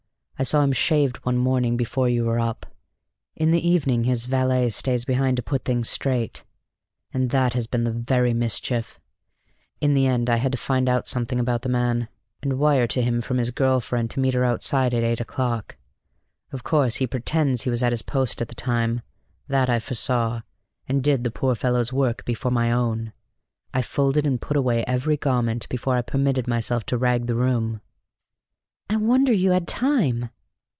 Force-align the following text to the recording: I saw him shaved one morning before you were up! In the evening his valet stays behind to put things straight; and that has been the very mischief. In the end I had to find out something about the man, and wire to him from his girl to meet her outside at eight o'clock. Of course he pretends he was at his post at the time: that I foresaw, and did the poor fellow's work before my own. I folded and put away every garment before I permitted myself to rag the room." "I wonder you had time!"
I 0.39 0.43
saw 0.43 0.63
him 0.63 0.71
shaved 0.71 1.17
one 1.17 1.37
morning 1.37 1.77
before 1.77 2.09
you 2.09 2.25
were 2.25 2.39
up! 2.39 2.65
In 3.35 3.51
the 3.51 3.61
evening 3.69 4.05
his 4.05 4.25
valet 4.25 4.71
stays 4.71 5.05
behind 5.05 5.37
to 5.37 5.43
put 5.43 5.63
things 5.65 5.87
straight; 5.87 6.43
and 7.13 7.29
that 7.29 7.53
has 7.53 7.67
been 7.67 7.83
the 7.83 7.91
very 7.91 8.33
mischief. 8.33 8.99
In 9.81 9.93
the 9.93 10.07
end 10.07 10.31
I 10.31 10.37
had 10.37 10.51
to 10.51 10.57
find 10.57 10.89
out 10.89 11.05
something 11.05 11.39
about 11.39 11.61
the 11.61 11.69
man, 11.69 12.07
and 12.41 12.57
wire 12.57 12.87
to 12.87 13.03
him 13.03 13.21
from 13.21 13.37
his 13.37 13.51
girl 13.51 13.79
to 13.81 14.19
meet 14.19 14.33
her 14.33 14.43
outside 14.43 14.95
at 14.95 15.03
eight 15.03 15.19
o'clock. 15.21 15.75
Of 16.51 16.63
course 16.63 16.95
he 16.95 17.05
pretends 17.05 17.61
he 17.61 17.69
was 17.69 17.83
at 17.83 17.93
his 17.93 18.01
post 18.01 18.41
at 18.41 18.47
the 18.47 18.55
time: 18.55 19.01
that 19.47 19.69
I 19.69 19.77
foresaw, 19.79 20.41
and 20.87 21.03
did 21.03 21.23
the 21.23 21.29
poor 21.29 21.53
fellow's 21.53 21.93
work 21.93 22.25
before 22.25 22.49
my 22.51 22.71
own. 22.71 23.13
I 23.75 23.83
folded 23.83 24.25
and 24.25 24.41
put 24.41 24.57
away 24.57 24.83
every 24.87 25.17
garment 25.17 25.69
before 25.69 25.97
I 25.97 26.01
permitted 26.01 26.47
myself 26.47 26.83
to 26.87 26.97
rag 26.97 27.27
the 27.27 27.35
room." 27.35 27.81
"I 28.89 28.97
wonder 28.97 29.31
you 29.31 29.51
had 29.51 29.69
time!" 29.69 30.31